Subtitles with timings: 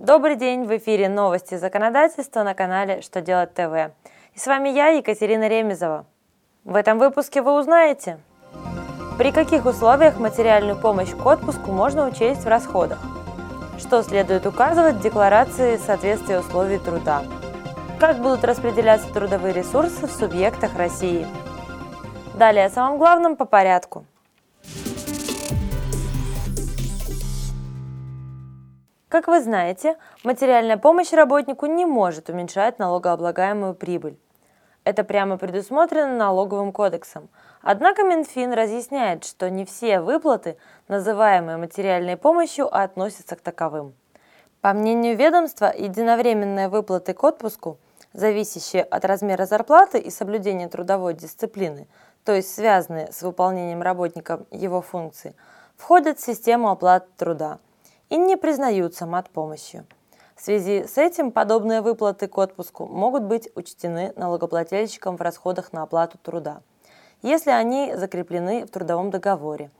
[0.00, 3.90] Добрый день, в эфире новости законодательства на канале «Что делать ТВ».
[4.32, 6.06] И с вами я, Екатерина Ремезова.
[6.62, 8.20] В этом выпуске вы узнаете,
[9.18, 13.00] при каких условиях материальную помощь к отпуску можно учесть в расходах,
[13.80, 17.24] что следует указывать в декларации соответствия условий труда,
[17.98, 21.26] как будут распределяться трудовые ресурсы в субъектах России.
[22.34, 24.04] Далее о самом главном по порядку–
[29.08, 34.18] Как вы знаете, материальная помощь работнику не может уменьшать налогооблагаемую прибыль.
[34.84, 37.30] Это прямо предусмотрено налоговым кодексом.
[37.62, 43.94] Однако Минфин разъясняет, что не все выплаты, называемые материальной помощью, относятся к таковым.
[44.60, 47.78] По мнению ведомства, единовременные выплаты к отпуску,
[48.12, 51.88] зависящие от размера зарплаты и соблюдения трудовой дисциплины,
[52.24, 55.34] то есть связанные с выполнением работником его функций,
[55.76, 57.58] входят в систему оплаты труда–
[58.08, 59.86] и не признаются мат-помощью.
[60.34, 65.82] В связи с этим подобные выплаты к отпуску могут быть учтены налогоплательщиком в расходах на
[65.82, 66.60] оплату труда,
[67.22, 69.70] если они закреплены в трудовом договоре,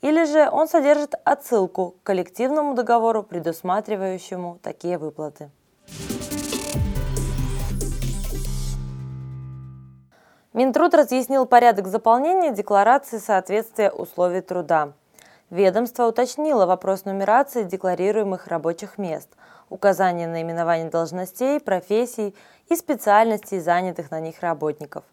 [0.00, 5.50] или же он содержит отсылку к коллективному договору, предусматривающему такие выплаты.
[10.52, 14.92] Минтруд разъяснил порядок заполнения декларации соответствия условий труда–
[15.50, 19.30] Ведомство уточнило вопрос нумерации декларируемых рабочих мест,
[19.70, 22.36] указание наименований должностей, профессий
[22.68, 25.04] и специальностей занятых на них работников.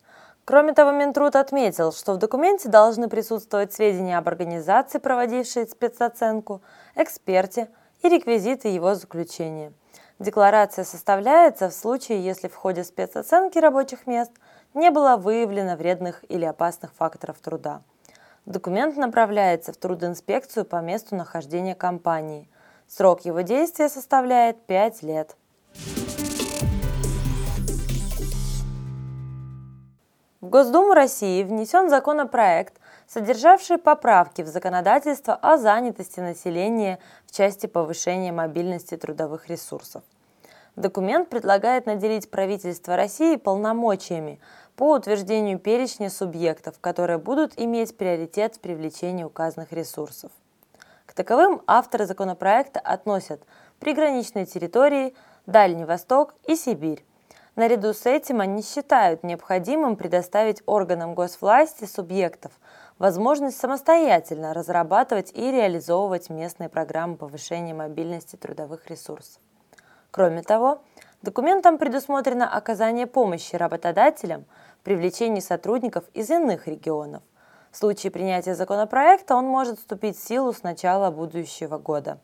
[0.44, 6.61] Кроме того, Минтруд отметил, что в документе должны присутствовать сведения об организации, проводившей спецоценку,
[6.95, 7.69] эксперте
[8.03, 9.72] и реквизиты его заключения.
[10.19, 14.31] Декларация составляется в случае, если в ходе спецоценки рабочих мест
[14.73, 17.81] не было выявлено вредных или опасных факторов труда.
[18.45, 22.47] Документ направляется в трудинспекцию по месту нахождения компании.
[22.88, 25.35] Срок его действия составляет 5 лет.
[30.41, 32.75] В Госдуму России внесен законопроект,
[33.07, 40.03] содержавший поправки в законодательство о занятости населения в части повышения мобильности трудовых ресурсов.
[40.75, 44.39] Документ предлагает наделить правительство России полномочиями
[44.75, 50.31] по утверждению перечня субъектов, которые будут иметь приоритет в привлечении указанных ресурсов.
[51.06, 53.41] К таковым авторы законопроекта относят
[53.80, 55.16] приграничные территории,
[55.46, 57.06] Дальний Восток и Сибирь.
[57.56, 62.52] Наряду с этим они считают необходимым предоставить органам госвласти субъектов
[62.97, 69.42] возможность самостоятельно разрабатывать и реализовывать местные программы повышения мобильности трудовых ресурсов.
[70.12, 70.81] Кроме того,
[71.25, 74.46] документом предусмотрено оказание помощи работодателям
[74.80, 77.24] в привлечении сотрудников из иных регионов.
[77.72, 82.19] В случае принятия законопроекта он может вступить в силу с начала будущего года.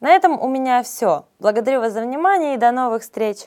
[0.00, 1.26] На этом у меня все.
[1.38, 3.46] Благодарю вас за внимание и до новых встреч!